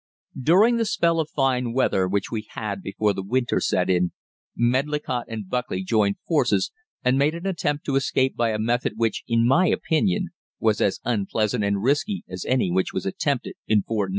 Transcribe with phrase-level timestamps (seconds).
[0.41, 4.13] During the spell of fine weather which we had before the winter set in,
[4.55, 6.71] Medlicott and Buckley joined forces
[7.03, 10.29] and made an attempt to escape by a method which, in my opinion,
[10.59, 14.09] was as unpleasant and risky as any which was attempted in Fort 9.